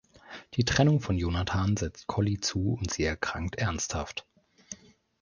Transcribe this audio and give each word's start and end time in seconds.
Die 0.55 0.65
Trennung 0.65 0.99
von 0.99 1.15
Jonathan 1.15 1.77
setzt 1.77 2.07
Collie 2.07 2.39
zu 2.39 2.73
und 2.73 2.89
sie 2.91 3.03
erkrankt 3.03 3.57
ernsthaft. 3.57 4.25